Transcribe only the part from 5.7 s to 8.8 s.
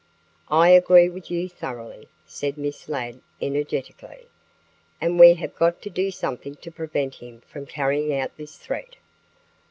to do something to prevent him from carrying out his